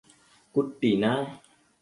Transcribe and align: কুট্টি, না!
কুট্টি, 0.55 0.91
না! 1.03 1.13